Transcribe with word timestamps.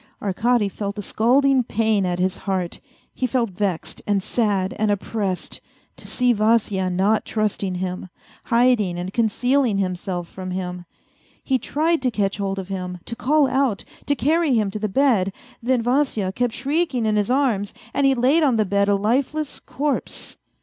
Arkady 0.19 0.67
felt 0.67 0.97
a 0.97 1.03
scalding 1.03 1.63
pain 1.63 2.07
at 2.07 2.17
his 2.17 2.35
heart; 2.49 2.79
he 3.13 3.27
felt 3.27 3.51
vexed 3.51 4.01
and 4.07 4.23
sad 4.23 4.73
and 4.79 4.89
oppressed 4.89 5.61
to 5.95 6.07
see 6.07 6.33
Vasya 6.33 6.89
not 6.89 7.23
trusting 7.23 7.75
him, 7.75 8.09
hiding 8.45 8.97
and 8.97 9.13
concealing 9.13 9.77
himself 9.77 10.27
from 10.27 10.49
him. 10.49 10.85
He 11.43 11.59
tried 11.59 12.01
to 12.01 12.09
catch 12.09 12.37
hold 12.39 12.57
of 12.57 12.69
him, 12.69 12.97
to 13.05 13.15
call 13.15 13.47
out, 13.47 13.85
to 14.07 14.15
carry 14.15 14.49
lu'm 14.49 14.71
to 14.71 14.79
the 14.79 14.89
bed. 14.89 15.31
Then 15.61 15.83
Vasya 15.83 16.31
kept 16.31 16.55
shrieking 16.55 17.05
in 17.05 17.15
his 17.15 17.29
arms, 17.29 17.71
and 17.93 18.03
he 18.03 18.15
laid 18.15 18.41
on 18.41 18.55
the 18.55 18.65
bed 18.65 18.87
a 18.89 18.95
lifeless 18.95 19.59
corpse. 19.59 20.35